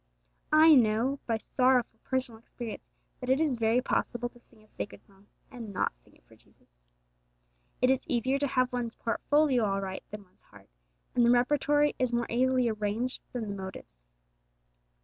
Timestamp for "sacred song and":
4.67-5.71